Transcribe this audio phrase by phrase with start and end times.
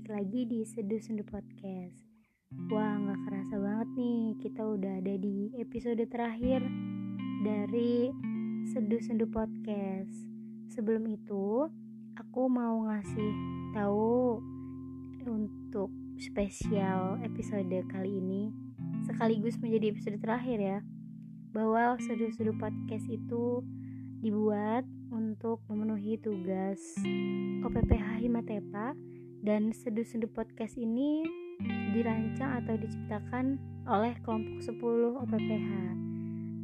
[0.00, 2.00] balik lagi di Seduh Sendu Podcast.
[2.72, 6.64] Wah gak kerasa banget nih kita udah ada di episode terakhir
[7.44, 8.08] dari
[8.72, 10.08] Seduh Sendu Podcast.
[10.72, 11.68] Sebelum itu
[12.16, 13.32] aku mau ngasih
[13.76, 14.40] tahu
[15.28, 18.48] untuk spesial episode kali ini
[19.04, 20.78] Sekaligus menjadi episode terakhir ya
[21.52, 23.60] Bahwa Seduh Sendu Podcast itu
[24.24, 26.80] dibuat untuk memenuhi tugas
[27.68, 28.96] OPPH Himatepa
[29.40, 31.24] dan seduh-seduh podcast ini
[31.92, 35.70] dirancang atau diciptakan oleh kelompok 10 OPPH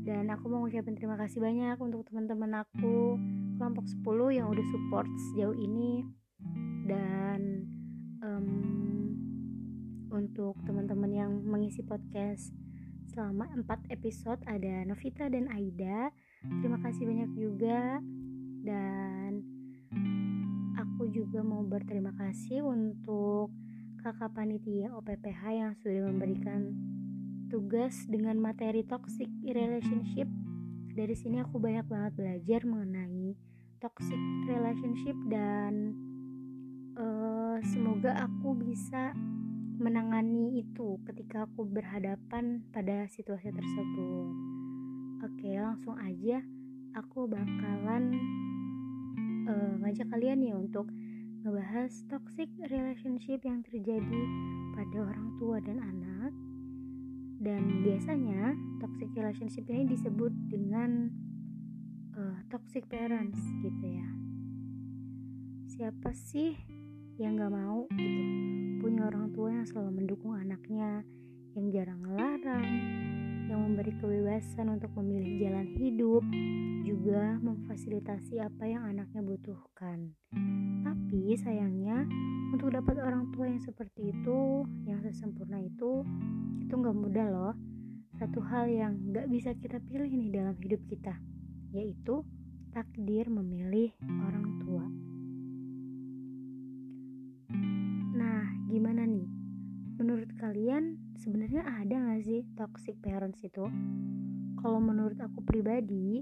[0.06, 3.18] dan aku mau ngucapin terima kasih banyak untuk teman-teman aku
[3.58, 6.06] kelompok 10 yang udah support sejauh ini.
[6.86, 7.66] Dan
[8.22, 8.48] um,
[10.14, 12.54] untuk teman-teman yang mengisi podcast
[13.10, 16.14] selama 4 episode ada Novita dan Aida.
[16.62, 17.98] Terima kasih banyak juga.
[18.62, 19.25] Dan
[20.96, 23.52] aku juga mau berterima kasih untuk
[24.00, 26.72] kakak panitia OPPH yang sudah memberikan
[27.52, 30.24] tugas dengan materi toxic relationship.
[30.96, 33.36] Dari sini aku banyak banget belajar mengenai
[33.76, 34.16] toxic
[34.48, 35.92] relationship dan
[36.96, 39.12] uh, semoga aku bisa
[39.76, 44.32] menangani itu ketika aku berhadapan pada situasi tersebut.
[45.28, 46.40] Oke, langsung aja
[46.96, 48.16] aku bakalan
[49.46, 50.90] uh, ngajak kalian ya untuk
[51.46, 54.22] ngebahas toxic relationship yang terjadi
[54.74, 56.32] pada orang tua dan anak.
[57.36, 61.06] Dan biasanya toxic relationship ini disebut dengan
[62.18, 64.08] uh, toxic parents gitu ya.
[65.70, 66.56] Siapa sih
[67.20, 68.22] yang gak mau gitu?
[68.80, 71.04] Punya orang tua yang selalu mendukung anaknya
[71.56, 72.68] yang jarang ngelarang
[73.46, 76.22] yang memberi kebebasan untuk memilih jalan hidup,
[76.82, 80.14] juga memfasilitasi apa yang anaknya butuhkan.
[80.82, 82.06] Tapi sayangnya,
[82.50, 86.02] untuk dapat orang tua yang seperti itu, yang sesempurna itu,
[86.58, 87.54] itu nggak mudah loh.
[88.18, 91.14] Satu hal yang nggak bisa kita pilih nih dalam hidup kita,
[91.70, 92.26] yaitu
[92.74, 94.84] takdir memilih orang tua.
[98.16, 99.28] Nah, gimana nih?
[99.96, 103.64] Menurut kalian sebenarnya ada gak sih toxic parents itu?
[104.60, 106.20] Kalau menurut aku pribadi,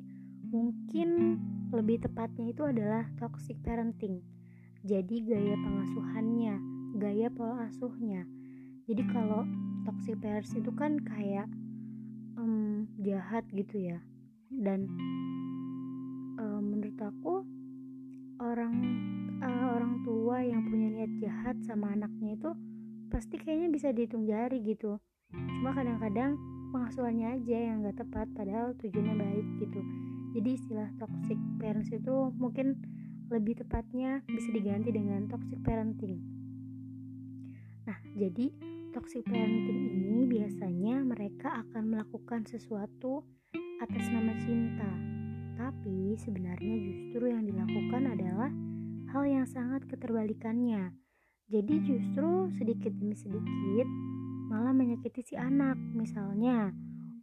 [0.49, 1.39] mungkin
[1.75, 4.23] lebih tepatnya itu adalah toxic parenting.
[4.87, 6.55] Jadi gaya pengasuhannya,
[7.01, 8.23] gaya pola asuhnya.
[8.87, 9.43] Jadi kalau
[9.89, 11.49] toxic parents itu kan kayak
[12.39, 13.99] um, jahat gitu ya.
[14.53, 14.87] Dan
[16.39, 17.43] um, menurut aku
[18.39, 18.75] orang
[19.43, 22.51] uh, orang tua yang punya niat jahat sama anaknya itu
[23.15, 24.99] pasti kayaknya bisa dihitung jari gitu.
[25.31, 26.35] Cuma kadang-kadang
[26.75, 29.81] pengasuhannya aja yang gak tepat padahal tujuannya baik gitu.
[30.35, 32.75] Jadi istilah toxic parents itu mungkin
[33.31, 36.19] lebih tepatnya bisa diganti dengan toxic parenting.
[37.87, 38.51] Nah jadi
[38.91, 43.23] toxic parenting ini biasanya mereka akan melakukan sesuatu
[43.79, 44.91] atas nama cinta.
[45.55, 48.51] Tapi sebenarnya justru yang dilakukan adalah
[49.15, 51.04] hal yang sangat keterbalikannya
[51.45, 53.89] jadi justru sedikit demi sedikit
[54.49, 55.77] malah menyakiti si anak.
[55.93, 56.73] Misalnya,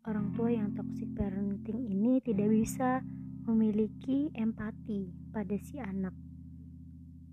[0.05, 3.01] orang tua yang toxic parenting ini tidak bisa
[3.49, 6.13] memiliki empati pada si anak.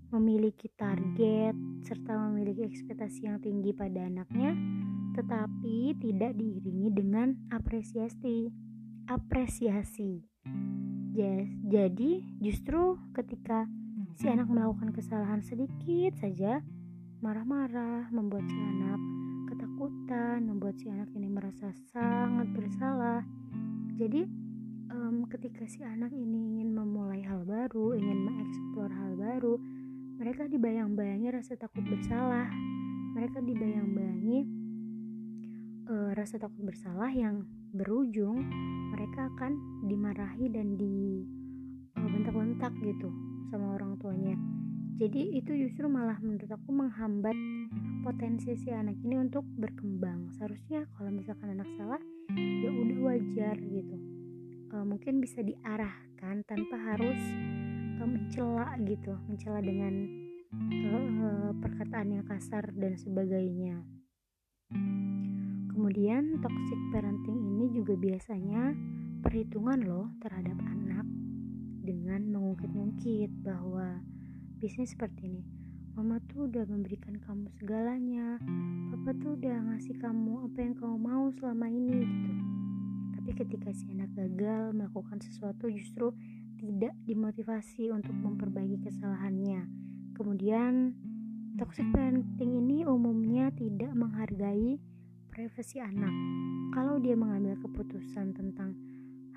[0.09, 1.53] Memiliki target
[1.85, 4.57] serta memiliki ekspektasi yang tinggi pada anaknya,
[5.13, 8.49] tetapi tidak diiringi dengan apresiasi.
[9.05, 10.25] Apresiasi.
[11.69, 13.65] Jadi, justru ketika
[14.17, 16.61] si anak melakukan kesalahan sedikit saja,
[17.19, 18.99] marah-marah, membuat si anak
[19.51, 23.27] ketakutan, membuat si anak ini merasa sangat bersalah.
[23.99, 24.23] Jadi,
[24.87, 29.59] um, ketika si anak ini ingin memulai hal baru, ingin mengeksplor hal baru,
[30.15, 32.47] mereka dibayang-bayangi rasa takut bersalah.
[33.19, 34.39] Mereka dibayang-bayangi
[35.91, 37.43] uh, rasa takut bersalah yang
[37.75, 38.47] berujung
[38.95, 41.27] mereka akan dimarahi dan di
[41.99, 43.11] uh, bentak-bentak gitu
[43.51, 44.39] sama orang tuanya
[44.99, 47.37] jadi itu justru malah menurut aku menghambat
[48.03, 50.27] potensi si anak ini untuk berkembang.
[50.35, 52.03] Seharusnya kalau misalkan anak salah
[52.35, 53.95] ya udah wajar gitu.
[54.67, 57.15] E, mungkin bisa diarahkan tanpa harus
[57.95, 60.03] e, mencela gitu mencela dengan
[60.67, 61.27] e,
[61.63, 63.79] perkataan yang kasar dan sebagainya.
[65.71, 68.75] Kemudian toxic parenting ini juga biasanya
[69.23, 71.07] perhitungan loh terhadap anak
[71.87, 74.03] dengan mengungkit-ungkit bahwa
[74.59, 75.43] bisnis seperti ini.
[75.95, 78.35] Mama tuh udah memberikan kamu segalanya.
[78.91, 82.31] Papa tuh udah ngasih kamu apa yang kamu mau selama ini gitu.
[83.15, 86.11] Tapi ketika si anak gagal melakukan sesuatu justru
[86.59, 89.63] tidak dimotivasi untuk memperbaiki kesalahannya.
[90.19, 90.91] Kemudian
[91.55, 94.75] toxic parenting ini umumnya tidak menghargai
[95.31, 96.11] privasi anak.
[96.75, 98.75] Kalau dia mengambil keputusan tentang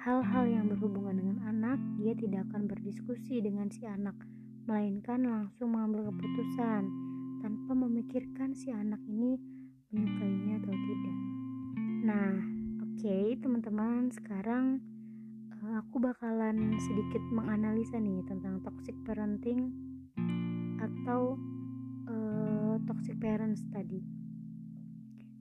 [0.02, 4.18] hal-hal yang berhubungan dengan anak, dia tidak akan berdiskusi dengan si anak,
[4.66, 6.86] melainkan langsung mengambil keputusan
[7.42, 9.34] tanpa memikirkan si anak ini
[9.90, 11.18] menyukainya atau tidak.
[12.06, 12.32] Nah,
[12.82, 14.78] oke okay, teman-teman, sekarang
[15.50, 19.74] uh, aku bakalan sedikit menganalisa nih tentang toxic parenting
[20.78, 21.34] atau
[22.06, 23.98] uh, toxic parents tadi.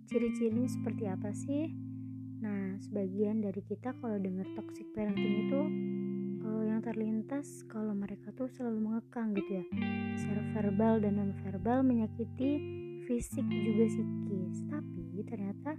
[0.09, 1.71] Ciri-cirinya seperti apa sih?
[2.41, 5.61] Nah, sebagian dari kita kalau dengar toxic parenting itu
[6.81, 9.65] terlintas kalau mereka tuh selalu mengekang gitu ya.
[10.17, 15.77] Secara verbal dan non verbal menyakiti fisik juga psikis tapi ternyata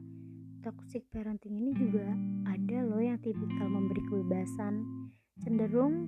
[0.63, 2.07] toxic parenting ini juga
[2.47, 4.87] ada loh yang tipikal memberi kebebasan
[5.43, 6.07] cenderung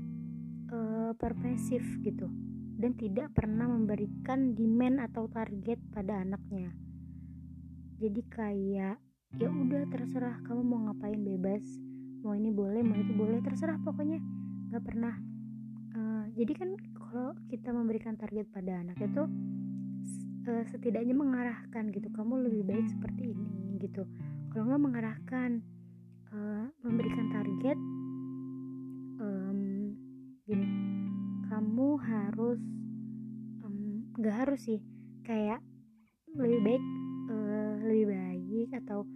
[0.70, 2.30] uh, pervasif gitu
[2.78, 6.74] dan tidak pernah memberikan demand atau target pada anaknya.
[7.98, 8.98] Jadi kayak
[9.34, 11.62] ya udah terserah kamu mau ngapain bebas.
[12.22, 14.18] Mau ini boleh mau itu boleh terserah pokoknya
[14.74, 15.14] nggak pernah
[15.94, 19.22] uh, jadi kan kalau kita memberikan target pada anak itu
[20.50, 24.02] uh, setidaknya mengarahkan gitu kamu lebih baik seperti ini gitu.
[24.50, 25.62] Kalau nggak mengarahkan
[26.34, 27.78] uh, memberikan target
[29.22, 29.94] um,
[30.42, 30.66] gini
[31.46, 32.58] kamu harus
[34.18, 34.82] nggak um, harus sih
[35.22, 35.62] kayak
[36.34, 36.84] lebih baik
[37.30, 39.06] uh, lebih baik atau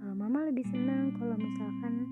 [0.00, 2.08] uh, mama lebih senang kalau misalkan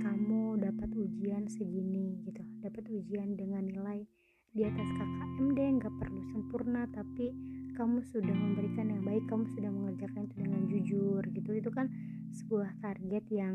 [0.00, 2.42] kamu dapat ujian segini gitu.
[2.64, 4.02] Dapat ujian dengan nilai
[4.50, 7.30] di atas KKM deh nggak perlu sempurna tapi
[7.78, 11.50] kamu sudah memberikan yang baik kamu sudah mengerjakan itu dengan jujur gitu.
[11.54, 11.86] Itu kan
[12.34, 13.54] sebuah target yang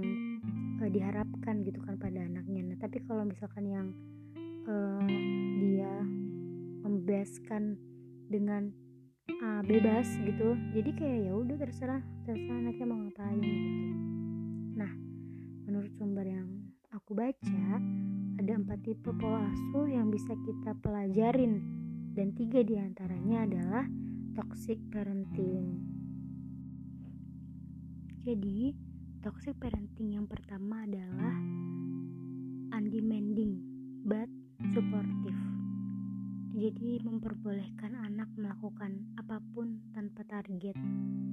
[0.80, 2.74] uh, diharapkan gitu kan pada anaknya.
[2.74, 3.88] Nah tapi kalau misalkan yang
[4.70, 5.04] uh,
[5.60, 5.94] dia
[6.86, 7.76] membebaskan
[8.30, 8.74] dengan
[9.42, 13.70] uh, bebas gitu jadi kayak ya udah terserah terserah anaknya mau ngapain gitu.
[14.76, 14.92] Nah
[15.76, 17.68] Menurut sumber yang aku baca,
[18.40, 21.60] ada empat tipe pola asuh yang bisa kita pelajarin
[22.16, 23.84] dan tiga di antaranya adalah
[24.40, 25.84] toxic parenting.
[28.24, 28.72] Jadi,
[29.20, 31.36] toxic parenting yang pertama adalah
[32.80, 33.60] undemanding
[34.08, 34.32] but
[34.72, 35.42] supportive.
[36.56, 40.80] Jadi memperbolehkan anak melakukan apa pun tanpa target.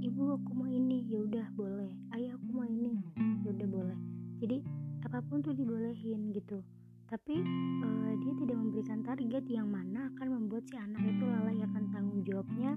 [0.03, 1.95] Ibu aku mau ini, ya udah boleh.
[2.11, 2.99] Ayah aku mau ini,
[3.47, 4.12] ya udah boleh
[4.43, 4.59] jadi
[5.07, 6.59] apa pun tuh dibolehin gitu.
[7.07, 7.39] Tapi
[7.87, 12.21] uh, dia tidak memberikan target yang mana akan membuat si anak itu lalai akan tanggung
[12.27, 12.75] jawabnya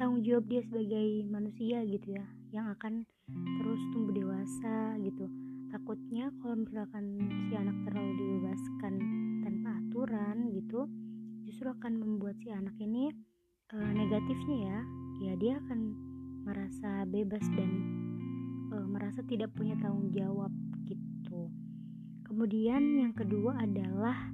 [0.00, 2.24] tanggung jawab dia sebagai manusia gitu ya
[2.56, 3.04] yang akan
[3.60, 5.28] terus tumbuh dewasa gitu.
[5.68, 8.94] Takutnya kalau misalkan si anak terlalu dibebaskan
[9.44, 10.88] tanpa aturan gitu
[11.44, 13.12] justru akan membuat si anak ini
[13.76, 14.80] uh, negatifnya ya.
[15.20, 15.80] Ya dia akan
[16.48, 17.70] merasa bebas dan
[18.72, 20.48] uh, merasa tidak punya tanggung jawab
[22.30, 24.30] Kemudian yang kedua adalah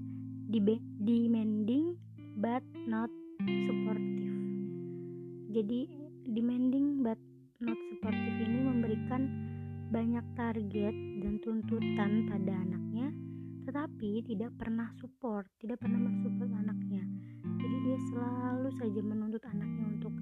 [1.01, 1.97] demanding
[2.37, 3.09] but not
[3.65, 4.37] supportive.
[5.49, 5.89] Jadi
[6.29, 7.17] demanding but
[7.65, 9.23] not supportive ini memberikan
[9.89, 10.93] banyak target
[11.25, 13.09] dan tuntutan pada anaknya
[13.65, 17.03] tetapi tidak pernah support, tidak pernah mensupport anaknya.
[17.59, 20.15] Jadi dia selalu saja menuntut anaknya untuk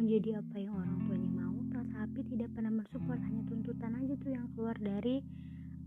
[0.00, 4.46] menjadi apa yang orang tuanya mau, tetapi tidak pernah mensupport hanya tuntutan aja tuh yang
[4.54, 5.20] keluar dari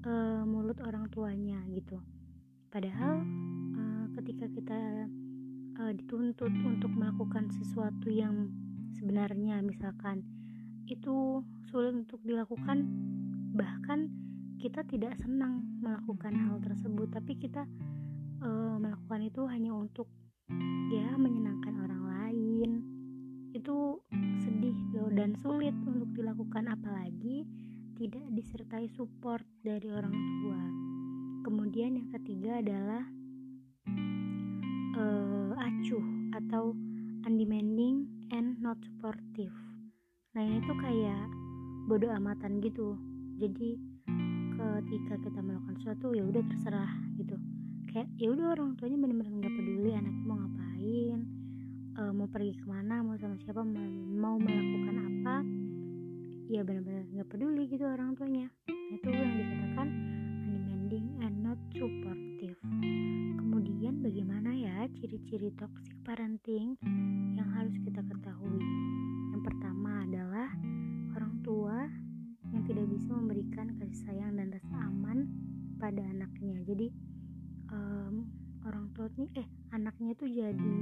[0.05, 1.99] uh, mulut orang tuanya gitu.
[2.69, 3.23] Padahal
[3.75, 4.79] uh, ketika kita
[5.81, 8.51] uh, dituntut untuk melakukan sesuatu yang
[8.95, 10.23] sebenarnya misalkan
[10.89, 12.85] itu sulit untuk dilakukan
[13.53, 14.09] bahkan
[14.59, 17.07] kita tidak senang melakukan hal tersebut.
[17.11, 17.63] Tapi kita
[18.43, 20.07] uh, melakukan itu hanya untuk
[20.91, 22.71] ya menyenangkan orang lain.
[23.55, 24.03] Itu
[24.45, 27.47] sedih loh dan sulit untuk dilakukan apalagi
[27.99, 30.61] tidak disertai support dari orang tua.
[31.43, 33.03] Kemudian yang ketiga adalah
[34.95, 36.71] uh, acuh atau
[37.27, 39.51] undemanding and not supportive.
[40.31, 41.27] Nah ini tuh kayak
[41.91, 42.95] bodoh amatan gitu.
[43.35, 43.75] Jadi
[44.55, 47.35] ketika kita melakukan sesuatu ya udah terserah gitu.
[47.91, 51.19] Kayak ya udah orang tuanya benar-benar nggak peduli anaknya mau ngapain,
[51.99, 55.58] uh, mau pergi ke mana, mau sama siapa, mau melakukan apa
[56.49, 58.49] ya benar-benar nggak peduli gitu orang tuanya.
[58.89, 59.87] Itu yang dikatakan
[60.49, 62.57] undemanding and not supportive.
[63.37, 66.73] Kemudian bagaimana ya ciri-ciri toxic parenting
[67.37, 68.65] yang harus kita ketahui?
[69.29, 70.49] Yang pertama adalah
[71.13, 71.85] orang tua
[72.49, 75.29] yang tidak bisa memberikan kasih sayang dan rasa aman
[75.77, 76.65] pada anaknya.
[76.65, 76.89] Jadi
[77.69, 78.25] um,
[78.65, 80.81] orang tua nih eh anaknya tuh jadi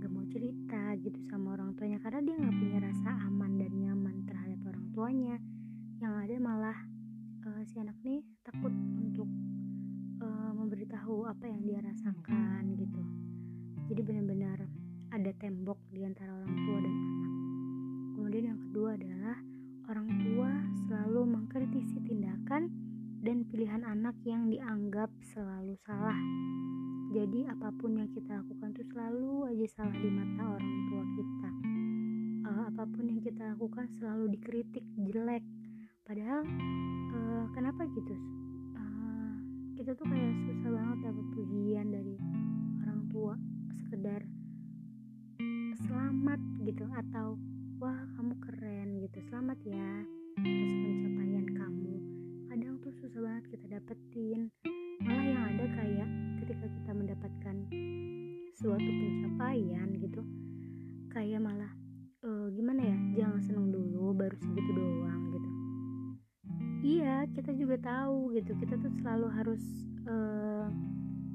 [0.00, 4.16] gak mau cerita gitu sama orang tuanya karena dia nggak punya rasa aman dan nyaman
[4.24, 4.37] terhadap
[4.88, 5.36] orang tuanya.
[6.00, 6.78] Yang ada malah
[7.44, 9.28] uh, si anak nih takut untuk
[10.24, 13.02] uh, memberitahu apa yang dia rasakan gitu.
[13.92, 14.64] Jadi benar-benar
[15.12, 17.32] ada tembok di antara orang tua dan anak.
[18.16, 19.36] Kemudian yang kedua adalah
[19.92, 20.50] orang tua
[20.88, 22.72] selalu mengkritisi tindakan
[23.20, 26.16] dan pilihan anak yang dianggap selalu salah.
[27.12, 31.37] Jadi apa pun yang kita lakukan tuh selalu aja salah di mata orang tua kita
[32.78, 35.42] apa pun yang kita lakukan selalu dikritik jelek.
[36.06, 36.46] Padahal
[37.10, 38.14] uh, kenapa gitu?
[38.78, 39.34] Uh,
[39.74, 42.14] kita tuh kayak susah banget dapat pujian dari
[42.86, 43.34] orang tua
[43.82, 44.22] sekedar
[45.90, 46.38] selamat
[46.70, 47.34] gitu atau
[47.82, 49.18] wah kamu keren gitu.
[49.26, 50.06] Selamat ya
[50.38, 51.94] atas pencapaian kamu.
[52.46, 54.54] Kadang tuh susah banget kita dapetin.
[55.02, 56.08] Malah yang ada kayak
[56.46, 57.56] ketika kita mendapatkan
[58.54, 60.22] suatu pencapaian gitu
[61.10, 61.77] kayak malah
[62.24, 65.50] uh, gimana ya jangan seneng dulu baru segitu doang gitu.
[66.78, 68.54] Iya kita juga tahu gitu.
[68.58, 69.62] Kita tuh selalu harus
[70.06, 70.70] uh,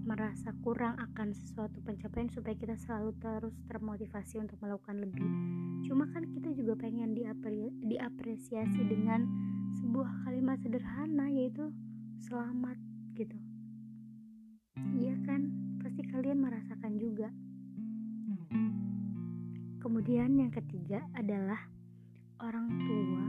[0.04, 5.28] merasa kurang akan sesuatu pencapaian supaya kita selalu terus termotivasi untuk melakukan lebih.
[5.88, 9.24] Cuma kan kita juga pengen diapre diapresiasi dengan
[9.80, 11.72] sebuah kalimat sederhana yaitu
[12.28, 12.76] selamat
[13.16, 13.36] gitu.
[14.94, 17.32] Iya kan, pasti kalian merasakan juga.
[19.84, 21.60] Kemudian yang ketiga adalah
[22.40, 23.28] orang tua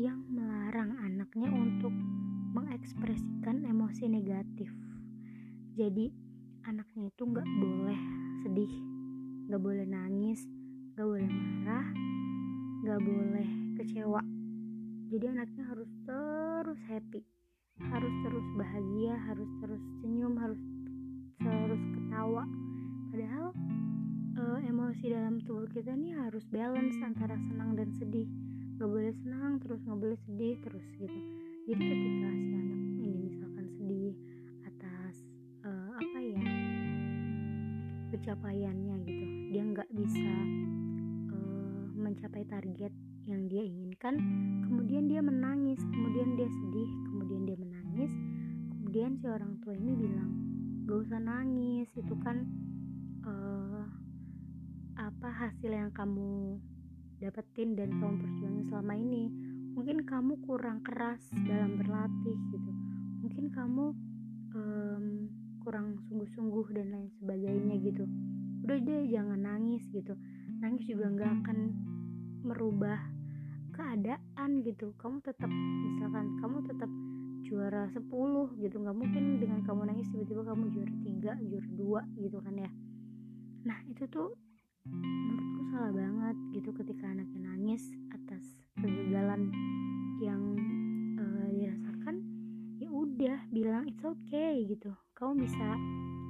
[0.00, 1.92] yang melarang anaknya untuk
[2.56, 4.72] mengekspresikan emosi negatif.
[5.76, 6.08] Jadi
[6.64, 8.00] anaknya itu nggak boleh
[8.40, 8.72] sedih,
[9.52, 10.40] nggak boleh nangis,
[10.96, 11.86] nggak boleh marah,
[12.80, 14.24] nggak boleh kecewa.
[15.12, 17.20] Jadi anaknya harus terus happy
[17.76, 20.56] harus terus bahagia harus terus senyum harus
[25.76, 28.24] kita nih harus balance antara senang dan sedih.
[28.80, 31.20] Gak boleh senang terus gak boleh sedih terus gitu.
[31.68, 34.14] Jadi ketika si anak ini misalkan sedih
[34.64, 35.14] atas
[35.68, 36.44] uh, apa ya
[38.08, 40.34] pencapaiannya gitu dia nggak bisa
[41.36, 42.94] uh, mencapai target
[43.28, 44.16] yang dia inginkan
[44.64, 48.12] kemudian dia menangis kemudian dia sedih kemudian dia menangis
[48.72, 50.30] kemudian si orang tua ini bilang
[50.88, 52.48] gak usah nangis itu kan
[54.96, 56.56] apa hasil yang kamu
[57.20, 59.28] dapetin dan kamu perjuangin selama ini?
[59.76, 62.70] Mungkin kamu kurang keras dalam berlatih gitu.
[63.20, 63.84] Mungkin kamu
[64.56, 65.04] um,
[65.60, 68.08] kurang sungguh-sungguh dan lain sebagainya gitu.
[68.64, 70.16] Udah deh jangan nangis gitu.
[70.64, 71.58] Nangis juga nggak akan
[72.40, 72.96] merubah
[73.76, 74.96] keadaan gitu.
[74.96, 76.90] Kamu tetap misalkan kamu tetap
[77.44, 78.00] juara 10
[78.64, 78.76] gitu.
[78.80, 81.68] Nggak mungkin dengan kamu nangis tiba-tiba kamu juara 3 juara
[82.16, 82.70] 2 gitu kan ya.
[83.68, 84.32] Nah itu tuh
[84.90, 87.82] menurutku salah banget gitu ketika anaknya nangis
[88.14, 88.44] atas
[88.76, 89.50] kegagalan
[90.20, 90.42] yang
[91.20, 92.16] uh, dirasakan
[92.80, 94.92] ya udah bilang it's okay gitu.
[95.16, 95.68] Kamu bisa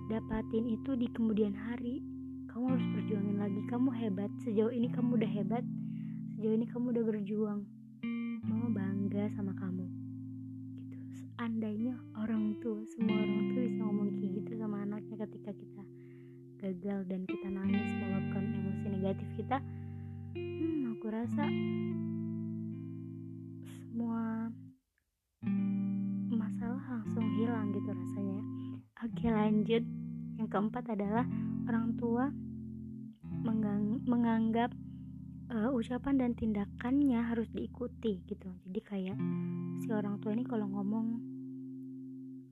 [0.06, 2.02] dapatin itu di kemudian hari.
[2.50, 3.60] Kamu harus perjuangin lagi.
[3.68, 4.30] Kamu hebat.
[4.46, 5.64] Sejauh ini kamu udah hebat.
[6.38, 7.60] Sejauh ini kamu udah berjuang.
[8.46, 9.86] Mama bangga sama kamu.
[10.78, 10.96] Gitu.
[11.18, 15.82] Seandainya orang tua semua orang tua bisa ngomong kayak gitu sama anaknya ketika kita
[16.60, 19.58] gagal dan kita nangis meluapkan emosi negatif kita
[20.36, 21.44] hmm aku rasa
[23.68, 24.52] semua
[26.32, 28.40] masalah langsung hilang gitu rasanya
[29.06, 29.84] oke lanjut.
[30.36, 31.24] Yang keempat adalah
[31.64, 32.28] orang tua
[34.04, 34.68] menganggap
[35.48, 38.48] uh, ucapan dan tindakannya harus diikuti gitu.
[38.68, 39.18] Jadi kayak
[39.80, 41.06] si orang tua ini kalau ngomong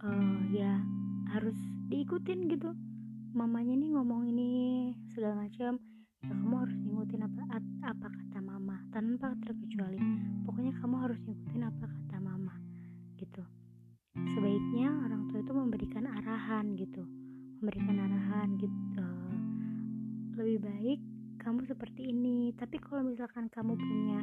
[0.01, 0.81] uh, ya
[1.35, 1.57] harus
[1.91, 2.73] diikutin gitu
[3.35, 4.51] mamanya nih ngomong ini
[5.11, 5.75] segala macam
[6.23, 7.43] ya kamu harus ngikutin apa
[7.83, 9.99] apa kata mama tanpa terkecuali.
[10.47, 12.55] Pokoknya kamu harus ngikutin apa kata mama
[13.19, 13.43] gitu.
[14.15, 17.03] Sebaiknya orang tua itu memberikan arahan gitu.
[17.59, 19.09] Memberikan arahan gitu.
[20.39, 21.01] Lebih baik
[21.43, 22.55] kamu seperti ini.
[22.55, 24.23] Tapi kalau misalkan kamu punya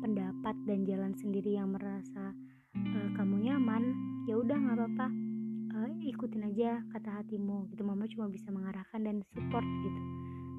[0.00, 2.32] pendapat dan jalan sendiri yang merasa
[2.72, 3.84] uh, kamu nyaman
[4.24, 5.25] ya udah nggak apa-apa
[6.00, 7.82] ikutin aja kata hatimu gitu.
[7.84, 10.00] Mama cuma bisa mengarahkan dan support gitu.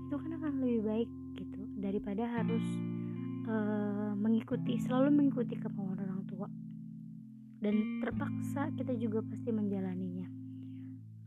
[0.07, 2.65] Itu kan akan lebih baik gitu daripada harus
[3.49, 6.47] uh, mengikuti selalu mengikuti kemauan orang tua.
[7.57, 10.29] Dan terpaksa kita juga pasti menjalaninya.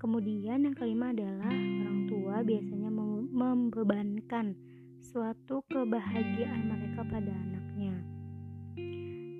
[0.01, 2.89] Kemudian yang kelima adalah orang tua biasanya
[3.29, 4.57] membebankan
[5.01, 7.95] suatu kebahagiaan mereka pada anaknya.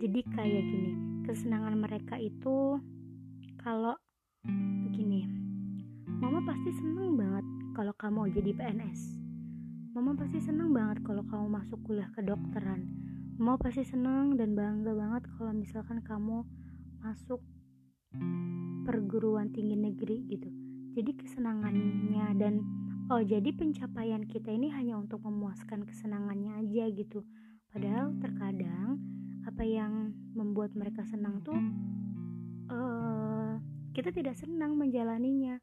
[0.01, 0.93] Jadi kayak gini,
[1.25, 2.77] kesenangan mereka itu
[3.61, 3.97] kalau
[6.45, 9.21] pasti seneng banget kalau kamu jadi PNS
[9.91, 12.87] mama pasti seneng banget kalau kamu masuk kuliah kedokteran.
[13.43, 16.47] Mama pasti seneng dan bangga banget kalau misalkan kamu
[17.03, 17.43] masuk
[18.87, 20.47] perguruan tinggi negeri gitu.
[20.95, 22.63] Jadi kesenangannya dan
[23.11, 27.27] oh jadi pencapaian kita ini hanya untuk memuaskan kesenangannya aja gitu.
[27.75, 29.03] Padahal terkadang
[29.43, 31.59] apa yang membuat mereka senang tuh
[32.71, 33.59] uh,
[33.91, 35.59] kita tidak senang menjalaninya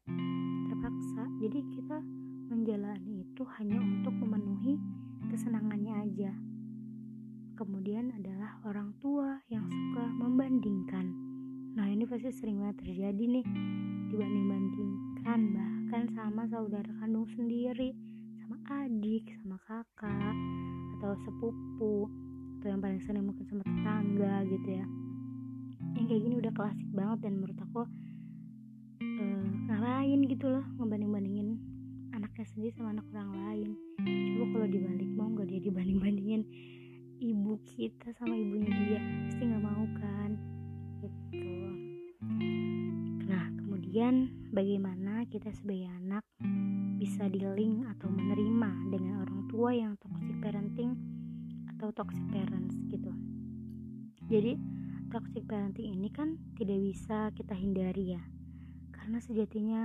[1.38, 2.02] jadi kita
[2.50, 4.74] menjalani itu hanya untuk memenuhi
[5.30, 6.32] kesenangannya aja.
[7.54, 11.14] Kemudian adalah orang tua yang suka membandingkan.
[11.78, 13.46] Nah ini pasti sering banget terjadi nih.
[14.10, 17.94] Dibanding-bandingkan bahkan sama saudara kandung sendiri
[18.42, 20.34] sama adik sama kakak
[20.98, 22.10] atau sepupu
[22.58, 24.86] atau yang paling sering mungkin sama tetangga gitu ya.
[25.94, 27.82] Yang kayak gini udah klasik banget dan menurut aku
[29.78, 31.54] uh, ngalahin gitu loh ngebanding-bandingin
[32.10, 33.70] anaknya sendiri sama anak orang lain.
[34.34, 36.42] Coba kalau dibalik mau nggak dia dibanding-bandingin
[37.22, 38.98] ibu kita sama ibunya dia?
[39.30, 40.30] Pasti nggak mau kan?
[40.98, 41.54] Gitu.
[43.22, 44.14] Nah kemudian
[44.50, 46.26] bagaimana kita sebagai anak
[46.98, 50.98] bisa dealing atau menerima dengan orang tua yang toxic parenting
[51.78, 53.14] atau toxic parents gitu?
[54.26, 54.58] Jadi
[55.14, 58.22] toxic parenting ini kan tidak bisa kita hindari ya
[59.08, 59.82] karena sejatinya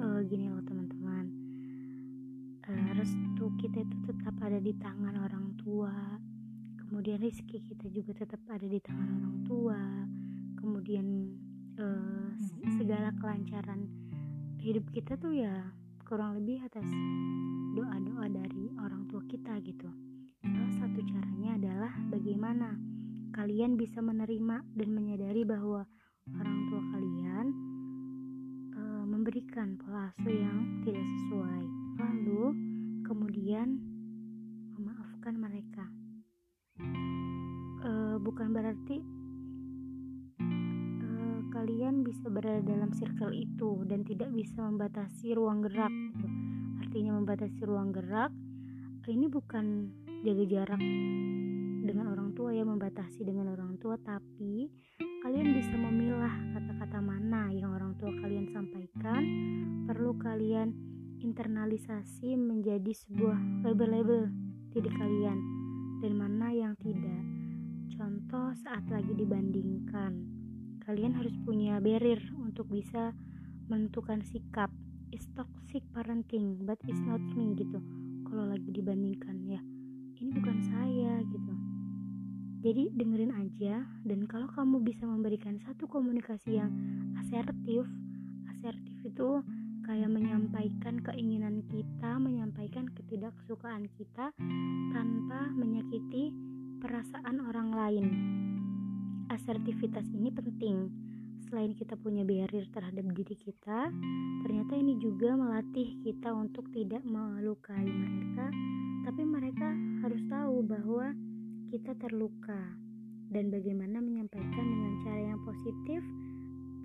[0.00, 1.28] uh, gini loh teman-teman.
[2.64, 5.92] Uh, restu kita itu tetap ada di tangan orang tua.
[6.80, 9.76] Kemudian rezeki kita juga tetap ada di tangan orang tua.
[10.56, 11.36] Kemudian
[11.76, 12.32] uh,
[12.80, 13.92] segala kelancaran
[14.56, 15.60] hidup kita tuh ya
[16.08, 16.88] kurang lebih atas
[17.76, 19.92] doa-doa dari orang tua kita gitu.
[20.40, 22.72] Salah satu caranya adalah bagaimana
[23.36, 25.84] kalian bisa menerima dan menyadari bahwa
[26.40, 27.03] orang tua kalian
[29.54, 31.64] memberikan pola asuh yang tidak sesuai.
[32.02, 32.44] Lalu
[33.06, 33.78] kemudian
[34.74, 35.86] memaafkan mereka.
[37.78, 38.98] E, bukan berarti
[41.06, 41.10] e,
[41.54, 45.94] kalian bisa berada dalam circle itu dan tidak bisa membatasi ruang gerak.
[46.18, 46.26] Gitu.
[46.82, 48.34] Artinya membatasi ruang gerak
[49.06, 49.86] ini bukan
[50.26, 50.82] jaga jarak
[51.86, 54.66] dengan orang tua ya membatasi dengan orang tua tapi
[55.24, 59.24] kalian bisa memilah kata-kata mana yang orang tua kalian sampaikan.
[59.88, 60.76] Perlu kalian
[61.24, 64.28] internalisasi menjadi sebuah label-label
[64.76, 65.38] diri kalian
[66.04, 67.24] dan mana yang tidak.
[67.96, 70.12] Contoh saat lagi dibandingkan
[70.84, 73.16] kalian harus punya barrier untuk bisa
[73.72, 74.68] menentukan sikap.
[75.08, 77.80] Is toxic parenting but it's not me gitu.
[78.28, 79.64] Kalau lagi dibandingkan ya
[80.20, 81.43] ini bukan saya gitu
[82.64, 86.72] jadi dengerin aja dan kalau kamu bisa memberikan satu komunikasi yang
[87.20, 87.84] asertif
[88.48, 89.44] asertif itu
[89.84, 94.32] kayak menyampaikan keinginan kita menyampaikan ketidaksukaan kita
[94.96, 96.32] tanpa menyakiti
[96.80, 98.06] perasaan orang lain.
[99.28, 100.88] Asertivitas ini penting.
[101.44, 103.92] Selain kita punya barrier terhadap diri kita
[104.40, 108.48] ternyata ini juga melatih kita untuk tidak melukai mereka.
[109.04, 109.68] Tapi mereka
[110.00, 111.12] harus tahu bahwa
[111.74, 112.78] kita terluka
[113.34, 116.06] dan bagaimana menyampaikan dengan cara yang positif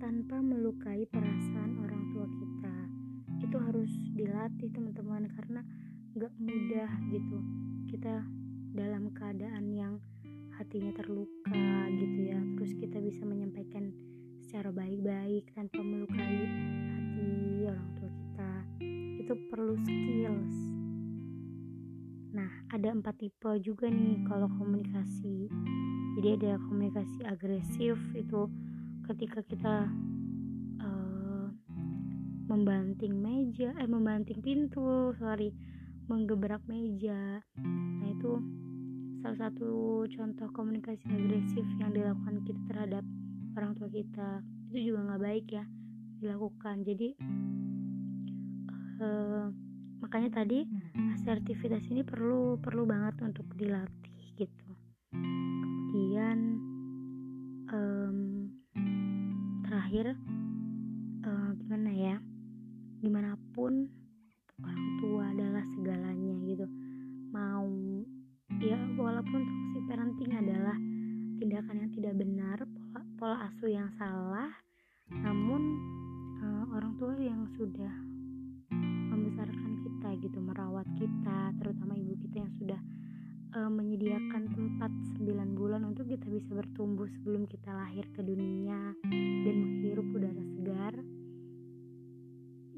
[0.02, 2.76] tanpa melukai perasaan orang tua kita.
[3.38, 3.86] Itu harus
[4.18, 5.62] dilatih teman-teman karena
[6.18, 7.38] gak mudah gitu.
[7.86, 8.26] Kita
[8.74, 10.02] dalam keadaan yang
[10.58, 13.94] hatinya terluka gitu ya terus kita bisa menyampaikan
[14.42, 18.52] secara baik-baik tanpa melukai hati orang tua kita.
[19.22, 20.79] Itu perlu skills
[22.30, 25.50] Nah, ada empat tipe juga nih kalau komunikasi.
[26.18, 28.46] Jadi ada komunikasi agresif itu
[29.10, 29.90] ketika kita
[30.78, 31.46] uh,
[32.46, 35.50] membanting meja, eh membanting pintu, sorry,
[36.06, 37.42] menggebrak meja.
[37.62, 38.38] Nah itu
[39.22, 43.04] salah satu contoh komunikasi agresif yang dilakukan kita terhadap
[43.58, 44.42] orang tua kita.
[44.70, 45.64] Itu juga nggak baik ya
[46.22, 46.86] dilakukan.
[46.86, 47.08] Jadi
[49.02, 49.69] uh,
[50.00, 50.64] makanya tadi
[51.16, 54.68] asertivitas ini perlu perlu banget untuk dilatih gitu.
[55.12, 56.38] Kemudian
[57.68, 58.18] um,
[59.64, 60.16] terakhir
[61.24, 62.16] uh, gimana ya
[63.00, 63.88] gimana pun
[64.60, 66.66] orang tua adalah segalanya gitu.
[67.30, 67.68] Mau
[68.60, 70.76] ya walaupun toxic parenting adalah
[71.40, 74.52] tindakan yang tidak benar pola, pola asuh yang salah
[75.10, 75.62] namun
[76.44, 77.94] uh, orang tua yang sudah
[79.10, 79.69] membesarkan
[82.58, 82.80] sudah
[83.54, 88.94] uh, menyediakan tempat 9 bulan untuk kita bisa bertumbuh sebelum kita lahir ke dunia
[89.44, 90.94] dan menghirup udara segar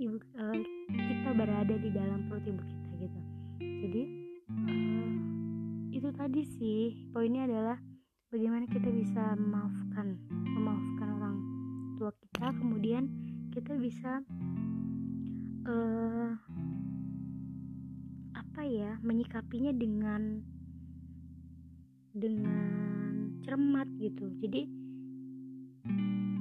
[0.01, 0.59] ibu uh,
[0.91, 3.21] kita berada di dalam perut ibu kita gitu.
[3.61, 4.03] Jadi
[4.51, 5.11] uh,
[5.93, 6.81] itu tadi sih
[7.15, 7.79] poinnya adalah
[8.33, 11.37] bagaimana kita bisa memaafkan memaafkan orang
[12.01, 13.05] tua kita kemudian
[13.53, 14.25] kita bisa
[15.69, 16.33] uh,
[18.53, 20.45] apa ya menyikapinya dengan
[22.12, 24.29] dengan cermat gitu.
[24.45, 24.69] Jadi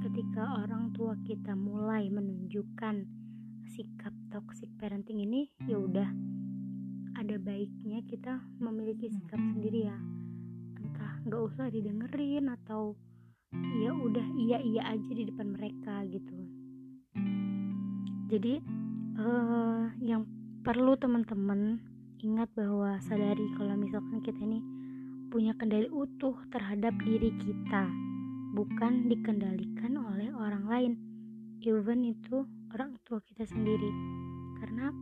[0.04, 3.08] ketika orang tua kita mulai menunjukkan
[3.64, 6.04] sikap toxic parenting ini ya udah
[7.16, 9.96] ada baiknya kita memiliki sikap sendiri ya.
[10.84, 12.92] Entah nggak usah didengerin atau
[13.56, 16.36] ya udah iya iya aja di depan mereka gitu.
[18.28, 18.60] Jadi
[19.16, 20.28] uh, yang
[20.60, 21.88] perlu teman-teman
[22.22, 24.62] ingat bahwa sadari kalau misalkan kita ini
[25.26, 27.90] punya kendali utuh terhadap diri kita,
[28.54, 30.92] bukan dikendalikan oleh orang lain,
[31.66, 33.90] even itu orang tua kita sendiri.
[34.62, 34.94] Karena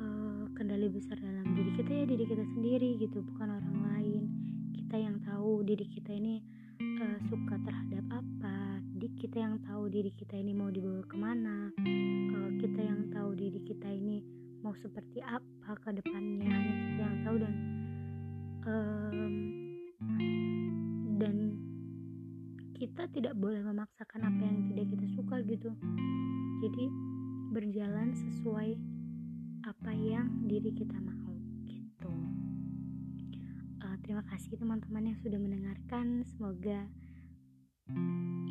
[0.00, 4.22] uh, kendali besar dalam diri kita ya diri kita sendiri gitu, bukan orang lain.
[4.72, 6.40] Kita yang tahu diri kita ini
[7.04, 11.68] uh, suka terhadap apa, di kita yang tahu diri kita ini mau dibawa ke mana,
[12.32, 17.18] uh, kita yang tahu diri kita ini mau seperti apa ke depannya, hanya kita yang
[17.24, 17.54] tahu dan
[18.66, 19.34] um,
[21.16, 21.36] dan
[22.76, 25.70] kita tidak boleh memaksakan apa yang tidak kita suka gitu.
[26.60, 26.84] Jadi
[27.56, 28.76] berjalan sesuai
[29.64, 31.32] apa yang diri kita mau
[31.64, 32.12] gitu.
[33.80, 36.20] Uh, terima kasih teman-teman yang sudah mendengarkan.
[36.36, 36.84] Semoga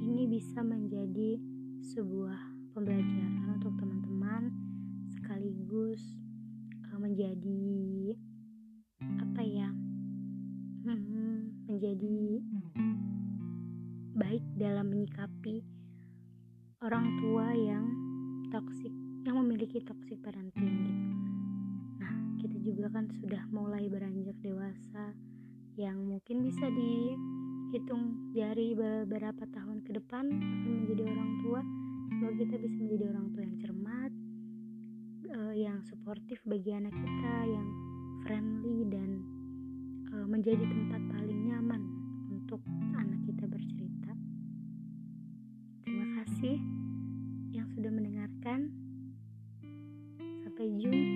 [0.01, 1.37] ini bisa menjadi
[1.85, 2.39] sebuah
[2.73, 3.94] pembelajaran untuk teman-teman
[5.45, 6.01] sekaligus
[6.89, 8.17] uh, menjadi
[8.97, 9.69] apa ya
[10.89, 12.41] hmm, menjadi
[14.17, 15.61] baik dalam menyikapi
[16.81, 17.85] orang tua yang
[18.49, 18.89] toksik
[19.21, 21.13] yang memiliki toxic parenting gitu.
[22.01, 25.13] Nah, kita juga kan sudah mulai beranjak dewasa
[25.77, 31.61] yang mungkin bisa dihitung jari beberapa tahun ke depan akan menjadi orang tua.
[32.17, 34.11] Semoga kita bisa menjadi orang tua yang cermat,
[35.31, 37.67] uh, yang suportif bagi anak kita yang
[38.25, 39.09] friendly dan
[40.13, 41.81] uh, menjadi tempat paling nyaman
[42.29, 42.61] untuk
[42.97, 44.11] anak kita bercerita.
[45.85, 46.57] Terima kasih
[47.55, 48.69] yang sudah mendengarkan.
[50.43, 51.14] Sampai jumpa.